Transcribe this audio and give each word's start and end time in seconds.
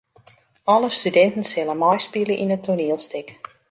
Alle 0.75 0.89
studinten 0.95 1.45
sille 1.51 1.75
meispylje 1.85 2.41
yn 2.43 2.53
it 2.57 2.69
toanielstik. 2.69 3.37